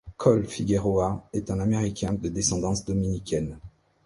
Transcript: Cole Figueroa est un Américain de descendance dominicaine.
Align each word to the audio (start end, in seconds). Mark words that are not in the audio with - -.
Cole 0.17 0.47
Figueroa 0.47 1.29
est 1.31 1.51
un 1.51 1.59
Américain 1.59 2.13
de 2.13 2.27
descendance 2.27 2.85
dominicaine. 2.85 3.59